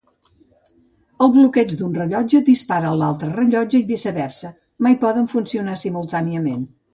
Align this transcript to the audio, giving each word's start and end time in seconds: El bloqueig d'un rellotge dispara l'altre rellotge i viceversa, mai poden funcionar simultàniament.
El 1.25 1.29
bloqueig 1.33 1.75
d'un 1.81 1.93
rellotge 2.01 2.41
dispara 2.47 2.95
l'altre 3.01 3.29
rellotge 3.35 3.83
i 3.85 3.85
viceversa, 3.91 4.51
mai 4.89 4.99
poden 5.05 5.31
funcionar 5.35 5.79
simultàniament. 5.85 6.67